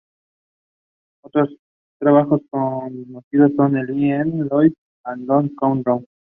[1.23, 1.55] Otros
[1.99, 3.89] trabajos conocidos son "I'm
[4.29, 4.73] In Love"
[5.05, 6.07] and "Love Come Down.